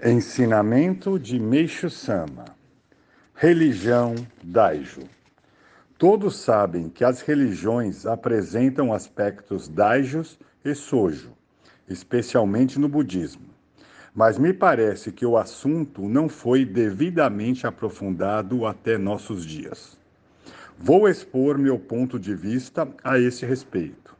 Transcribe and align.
Ensinamento 0.00 1.16
de 1.16 1.38
Meixo 1.38 1.88
Sama 1.88 2.46
Religião 3.34 4.14
Daijo 4.42 5.02
Todos 5.96 6.36
sabem 6.36 6.88
que 6.88 7.04
as 7.04 7.20
religiões 7.20 8.04
apresentam 8.04 8.92
aspectos 8.92 9.68
daijos 9.68 10.40
e 10.64 10.74
sojo, 10.74 11.32
especialmente 11.88 12.80
no 12.80 12.88
budismo. 12.88 13.46
Mas 14.12 14.38
me 14.38 14.52
parece 14.52 15.12
que 15.12 15.26
o 15.26 15.36
assunto 15.36 16.08
não 16.08 16.28
foi 16.28 16.64
devidamente 16.64 17.64
aprofundado 17.64 18.66
até 18.66 18.98
nossos 18.98 19.44
dias. 19.44 19.96
Vou 20.76 21.08
expor 21.08 21.56
meu 21.58 21.78
ponto 21.78 22.18
de 22.18 22.34
vista 22.34 22.88
a 23.04 23.20
esse 23.20 23.46
respeito. 23.46 24.16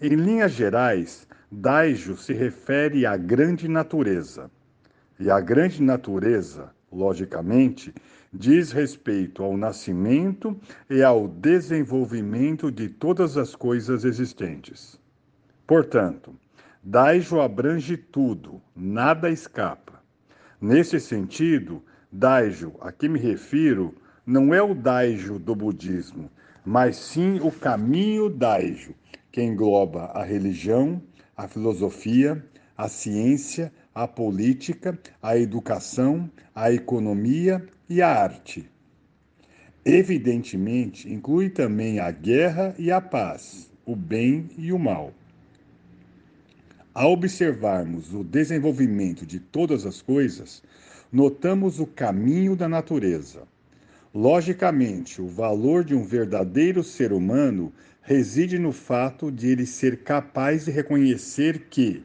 Em 0.00 0.16
linhas 0.16 0.50
gerais, 0.50 1.28
Daijo 1.52 2.16
se 2.16 2.32
refere 2.32 3.06
à 3.06 3.16
grande 3.16 3.68
natureza 3.68 4.50
e 5.18 5.30
a 5.30 5.40
grande 5.40 5.82
natureza, 5.82 6.72
logicamente, 6.90 7.94
diz 8.32 8.72
respeito 8.72 9.42
ao 9.42 9.56
nascimento 9.56 10.56
e 10.90 11.02
ao 11.02 11.28
desenvolvimento 11.28 12.70
de 12.70 12.88
todas 12.88 13.36
as 13.36 13.54
coisas 13.54 14.04
existentes. 14.04 14.98
Portanto, 15.66 16.34
Daijo 16.82 17.40
abrange 17.40 17.96
tudo, 17.96 18.60
nada 18.76 19.30
escapa. 19.30 20.02
Nesse 20.60 21.00
sentido, 21.00 21.82
Daijo, 22.12 22.72
a 22.80 22.92
que 22.92 23.08
me 23.08 23.18
refiro, 23.18 23.94
não 24.26 24.52
é 24.52 24.62
o 24.62 24.74
Daijo 24.74 25.38
do 25.38 25.54
budismo, 25.54 26.30
mas 26.64 26.96
sim 26.96 27.38
o 27.40 27.50
caminho 27.50 28.28
Daijo, 28.28 28.94
que 29.30 29.42
engloba 29.42 30.06
a 30.14 30.24
religião, 30.24 31.02
a 31.36 31.48
filosofia, 31.48 32.44
a 32.76 32.88
ciência, 32.88 33.72
a 33.94 34.08
política, 34.08 34.98
a 35.22 35.36
educação, 35.38 36.30
a 36.54 36.72
economia 36.72 37.64
e 37.88 38.02
a 38.02 38.08
arte. 38.08 38.68
Evidentemente, 39.84 41.12
inclui 41.12 41.50
também 41.50 42.00
a 42.00 42.10
guerra 42.10 42.74
e 42.78 42.90
a 42.90 43.00
paz, 43.00 43.70
o 43.84 43.94
bem 43.94 44.48
e 44.56 44.72
o 44.72 44.78
mal. 44.78 45.12
Ao 46.94 47.12
observarmos 47.12 48.14
o 48.14 48.24
desenvolvimento 48.24 49.26
de 49.26 49.38
todas 49.38 49.84
as 49.84 50.00
coisas, 50.00 50.62
notamos 51.12 51.80
o 51.80 51.86
caminho 51.86 52.56
da 52.56 52.68
natureza. 52.68 53.42
Logicamente, 54.14 55.20
o 55.20 55.26
valor 55.26 55.84
de 55.84 55.94
um 55.94 56.04
verdadeiro 56.04 56.82
ser 56.82 57.12
humano 57.12 57.72
reside 58.00 58.58
no 58.58 58.70
fato 58.70 59.30
de 59.30 59.48
ele 59.48 59.66
ser 59.66 60.04
capaz 60.04 60.66
de 60.66 60.70
reconhecer 60.70 61.66
que, 61.68 62.02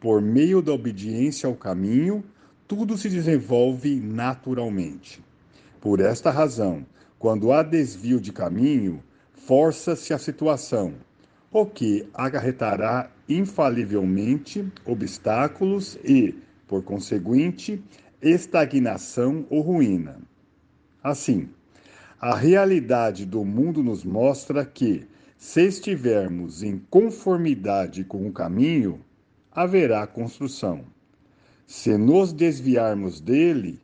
por 0.00 0.20
meio 0.20 0.62
da 0.62 0.72
obediência 0.72 1.48
ao 1.48 1.54
caminho, 1.54 2.24
tudo 2.66 2.96
se 2.96 3.08
desenvolve 3.08 3.98
naturalmente. 4.00 5.22
Por 5.80 6.00
esta 6.00 6.30
razão, 6.30 6.84
quando 7.18 7.52
há 7.52 7.62
desvio 7.62 8.20
de 8.20 8.32
caminho, 8.32 9.02
força-se 9.32 10.12
a 10.12 10.18
situação, 10.18 10.94
o 11.50 11.64
que 11.64 12.06
acarretará 12.12 13.10
infalivelmente 13.28 14.70
obstáculos 14.84 15.98
e, 16.04 16.34
por 16.66 16.82
conseguinte, 16.82 17.82
estagnação 18.20 19.46
ou 19.48 19.60
ruína. 19.62 20.18
Assim, 21.02 21.48
a 22.20 22.36
realidade 22.36 23.24
do 23.24 23.44
mundo 23.44 23.82
nos 23.82 24.04
mostra 24.04 24.64
que, 24.64 25.06
se 25.36 25.66
estivermos 25.66 26.62
em 26.62 26.78
conformidade 26.90 28.04
com 28.04 28.26
o 28.26 28.32
caminho, 28.32 29.00
haverá 29.60 30.06
construção. 30.06 30.84
Se 31.66 31.98
nos 31.98 32.32
desviarmos 32.32 33.20
dele, 33.20 33.80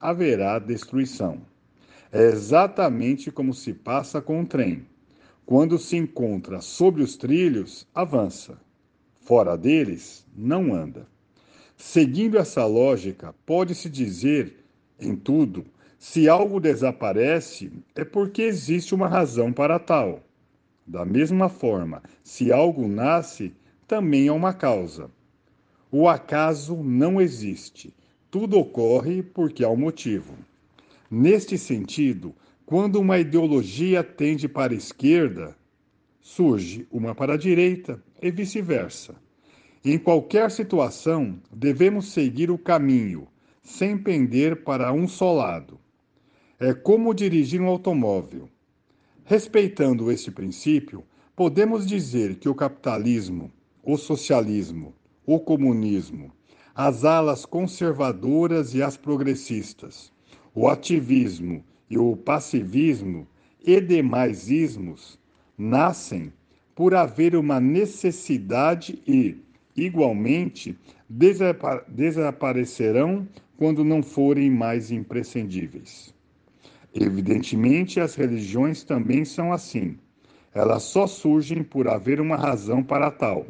haverá 0.00 0.58
destruição. 0.58 1.42
É 2.10 2.22
exatamente 2.28 3.30
como 3.30 3.52
se 3.52 3.74
passa 3.74 4.22
com 4.22 4.40
um 4.40 4.46
trem. 4.46 4.86
Quando 5.44 5.76
se 5.76 5.98
encontra 5.98 6.62
sobre 6.62 7.02
os 7.02 7.14
trilhos, 7.14 7.86
avança. 7.94 8.58
Fora 9.20 9.54
deles, 9.58 10.26
não 10.34 10.74
anda. 10.74 11.06
Seguindo 11.76 12.38
essa 12.38 12.64
lógica, 12.64 13.34
pode-se 13.44 13.90
dizer, 13.90 14.64
em 14.98 15.14
tudo, 15.14 15.66
se 15.98 16.26
algo 16.26 16.58
desaparece, 16.58 17.70
é 17.94 18.02
porque 18.02 18.40
existe 18.40 18.94
uma 18.94 19.06
razão 19.08 19.52
para 19.52 19.78
tal. 19.78 20.22
Da 20.86 21.04
mesma 21.04 21.50
forma, 21.50 22.02
se 22.24 22.50
algo 22.50 22.88
nasce, 22.88 23.52
também 23.86 24.28
há 24.28 24.32
uma 24.32 24.54
causa. 24.54 25.10
O 25.90 26.06
acaso 26.06 26.76
não 26.76 27.18
existe. 27.18 27.94
Tudo 28.30 28.58
ocorre 28.58 29.22
porque 29.22 29.64
há 29.64 29.70
um 29.70 29.76
motivo. 29.76 30.34
Neste 31.10 31.56
sentido, 31.56 32.34
quando 32.66 33.00
uma 33.00 33.18
ideologia 33.18 34.04
tende 34.04 34.46
para 34.46 34.74
a 34.74 34.76
esquerda, 34.76 35.56
surge 36.20 36.86
uma 36.92 37.14
para 37.14 37.32
a 37.32 37.36
direita 37.38 38.02
e 38.20 38.30
vice-versa. 38.30 39.14
Em 39.82 39.98
qualquer 39.98 40.50
situação, 40.50 41.40
devemos 41.50 42.12
seguir 42.12 42.50
o 42.50 42.58
caminho, 42.58 43.26
sem 43.62 43.96
pender 43.96 44.62
para 44.64 44.92
um 44.92 45.08
só 45.08 45.32
lado. 45.32 45.80
É 46.60 46.74
como 46.74 47.14
dirigir 47.14 47.62
um 47.62 47.66
automóvel. 47.66 48.50
Respeitando 49.24 50.12
este 50.12 50.30
princípio, 50.30 51.02
podemos 51.34 51.86
dizer 51.86 52.34
que 52.34 52.48
o 52.50 52.54
capitalismo, 52.54 53.50
o 53.82 53.96
socialismo, 53.96 54.92
o 55.28 55.38
comunismo, 55.38 56.32
as 56.74 57.04
alas 57.04 57.44
conservadoras 57.44 58.72
e 58.72 58.82
as 58.82 58.96
progressistas, 58.96 60.10
o 60.54 60.66
ativismo 60.68 61.62
e 61.90 61.98
o 61.98 62.16
passivismo 62.16 63.28
e 63.62 63.78
demais 63.78 64.48
ismos 64.50 65.18
nascem 65.58 66.32
por 66.74 66.94
haver 66.94 67.36
uma 67.36 67.60
necessidade 67.60 69.02
e, 69.06 69.36
igualmente, 69.76 70.74
desaparecerão 71.86 73.28
quando 73.58 73.84
não 73.84 74.02
forem 74.02 74.50
mais 74.50 74.90
imprescindíveis. 74.90 76.14
Evidentemente, 76.94 78.00
as 78.00 78.14
religiões 78.14 78.82
também 78.82 79.26
são 79.26 79.52
assim. 79.52 79.98
Elas 80.54 80.84
só 80.84 81.06
surgem 81.06 81.62
por 81.62 81.86
haver 81.86 82.18
uma 82.18 82.36
razão 82.36 82.82
para 82.82 83.10
tal. 83.10 83.46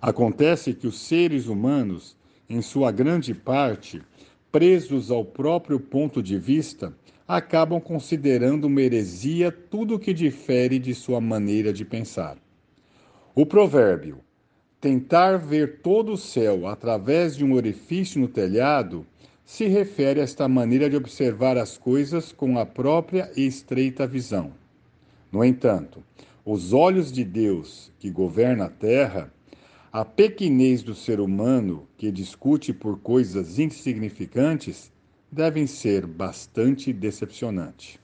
Acontece 0.00 0.72
que 0.74 0.86
os 0.86 1.00
seres 1.00 1.46
humanos, 1.46 2.16
em 2.48 2.62
sua 2.62 2.92
grande 2.92 3.34
parte, 3.34 4.00
presos 4.50 5.10
ao 5.10 5.24
próprio 5.24 5.80
ponto 5.80 6.22
de 6.22 6.38
vista, 6.38 6.94
acabam 7.26 7.80
considerando 7.80 8.66
uma 8.66 8.80
heresia 8.80 9.50
tudo 9.50 9.96
o 9.96 9.98
que 9.98 10.14
difere 10.14 10.78
de 10.78 10.94
sua 10.94 11.20
maneira 11.20 11.72
de 11.72 11.84
pensar. 11.84 12.38
O 13.34 13.44
provérbio 13.44 14.20
tentar 14.80 15.36
ver 15.36 15.80
todo 15.82 16.12
o 16.12 16.16
céu 16.16 16.68
através 16.68 17.36
de 17.36 17.44
um 17.44 17.52
orifício 17.54 18.20
no 18.20 18.28
telhado 18.28 19.04
se 19.44 19.66
refere 19.66 20.20
a 20.20 20.24
esta 20.24 20.46
maneira 20.46 20.88
de 20.88 20.96
observar 20.96 21.56
as 21.56 21.76
coisas 21.76 22.30
com 22.30 22.58
a 22.58 22.64
própria 22.64 23.30
e 23.36 23.46
estreita 23.46 24.06
visão. 24.06 24.52
No 25.32 25.44
entanto, 25.44 26.02
os 26.44 26.72
olhos 26.72 27.10
de 27.10 27.24
Deus, 27.24 27.90
que 27.98 28.10
governa 28.10 28.66
a 28.66 28.70
terra, 28.70 29.32
a 30.00 30.04
pequenez 30.04 30.80
do 30.80 30.94
ser 30.94 31.18
humano, 31.18 31.88
que 31.96 32.12
discute 32.12 32.72
por 32.72 33.00
coisas 33.00 33.58
insignificantes, 33.58 34.92
devem 35.28 35.66
ser 35.66 36.06
bastante 36.06 36.92
decepcionantes. 36.92 37.98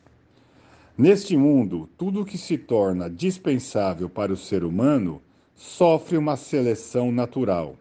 Neste 0.99 1.37
mundo, 1.37 1.88
tudo 1.97 2.25
que 2.25 2.37
se 2.37 2.59
torna 2.59 3.09
dispensável 3.09 4.10
para 4.10 4.32
o 4.32 4.37
ser 4.37 4.65
humano 4.65 5.22
sofre 5.55 6.16
uma 6.16 6.34
seleção 6.34 7.12
natural. 7.12 7.77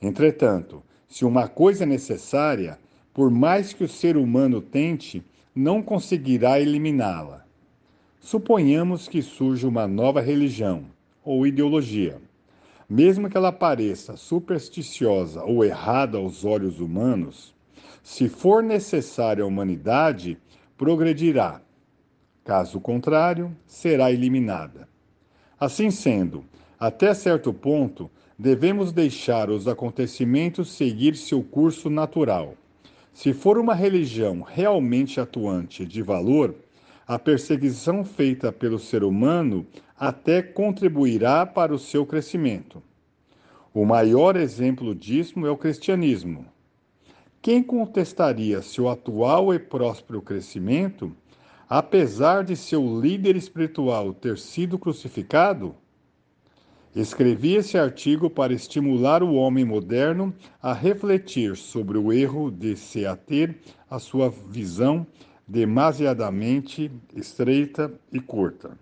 Entretanto, 0.00 0.80
se 1.08 1.24
uma 1.24 1.48
coisa 1.48 1.82
é 1.82 1.86
necessária, 1.88 2.78
por 3.12 3.32
mais 3.32 3.72
que 3.72 3.82
o 3.82 3.88
ser 3.88 4.16
humano 4.16 4.60
tente, 4.60 5.24
não 5.52 5.82
conseguirá 5.82 6.60
eliminá-la. 6.60 7.44
Suponhamos 8.20 9.08
que 9.08 9.20
surja 9.20 9.66
uma 9.66 9.88
nova 9.88 10.20
religião 10.20 10.84
ou 11.24 11.44
ideologia 11.44 12.22
mesmo 12.94 13.28
que 13.28 13.36
ela 13.36 13.50
pareça 13.50 14.16
supersticiosa 14.16 15.42
ou 15.42 15.64
errada 15.64 16.16
aos 16.16 16.44
olhos 16.44 16.78
humanos, 16.78 17.52
se 18.04 18.28
for 18.28 18.62
necessária 18.62 19.42
à 19.42 19.46
humanidade, 19.48 20.38
progredirá. 20.78 21.60
Caso 22.44 22.78
contrário, 22.78 23.50
será 23.66 24.12
eliminada. 24.12 24.88
Assim 25.58 25.90
sendo, 25.90 26.44
até 26.78 27.12
certo 27.14 27.52
ponto, 27.52 28.08
devemos 28.38 28.92
deixar 28.92 29.50
os 29.50 29.66
acontecimentos 29.66 30.70
seguir 30.70 31.16
seu 31.16 31.42
curso 31.42 31.90
natural. 31.90 32.54
Se 33.12 33.32
for 33.32 33.58
uma 33.58 33.74
religião 33.74 34.40
realmente 34.40 35.18
atuante 35.18 35.84
de 35.84 36.00
valor, 36.00 36.54
a 37.06 37.18
perseguição 37.18 38.04
feita 38.04 38.52
pelo 38.52 38.78
ser 38.78 39.04
humano 39.04 39.66
até 39.98 40.42
contribuirá 40.42 41.46
para 41.46 41.74
o 41.74 41.78
seu 41.78 42.06
crescimento. 42.06 42.82
O 43.72 43.84
maior 43.84 44.36
exemplo 44.36 44.94
disso 44.94 45.46
é 45.46 45.50
o 45.50 45.56
cristianismo, 45.56 46.46
Quem 47.42 47.62
contestaria 47.62 48.62
seu 48.62 48.88
atual 48.88 49.52
e 49.52 49.58
próspero 49.58 50.22
crescimento, 50.22 51.14
apesar 51.68 52.42
de 52.42 52.56
seu 52.56 53.00
líder 53.00 53.36
espiritual 53.36 54.14
ter 54.14 54.38
sido 54.38 54.78
crucificado? 54.78 55.74
Escrevi 56.96 57.56
esse 57.56 57.76
artigo 57.76 58.30
para 58.30 58.54
estimular 58.54 59.22
o 59.22 59.34
homem 59.34 59.64
moderno 59.64 60.34
a 60.62 60.72
refletir 60.72 61.56
sobre 61.56 61.98
o 61.98 62.12
erro 62.12 62.50
de 62.50 62.76
se 62.76 63.04
ater 63.04 63.58
à 63.90 63.98
sua 63.98 64.30
visão 64.30 65.06
demasiadamente 65.46 66.90
estreita 67.14 67.92
e 68.12 68.20
curta. 68.20 68.78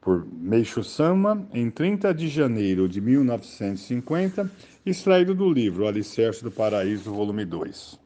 Por 0.00 0.26
Meishu 0.26 0.82
Sama, 0.82 1.46
em 1.52 1.70
30 1.70 2.12
de 2.12 2.28
janeiro 2.28 2.88
de 2.88 3.00
1950, 3.00 4.50
extraído 4.84 5.34
do 5.34 5.48
livro 5.48 5.86
Alicerce 5.86 6.42
do 6.42 6.50
Paraíso, 6.50 7.12
volume 7.12 7.44
2. 7.44 8.01